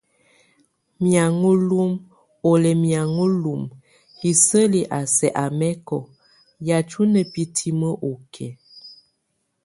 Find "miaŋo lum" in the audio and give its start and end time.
1.03-1.91, 2.83-3.61